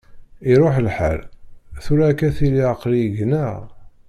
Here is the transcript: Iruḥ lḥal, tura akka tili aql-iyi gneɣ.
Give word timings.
Iruḥ 0.51 0.75
lḥal, 0.87 1.19
tura 1.83 2.05
akka 2.11 2.29
tili 2.37 2.63
aql-iyi 2.71 3.09
gneɣ. 3.17 3.55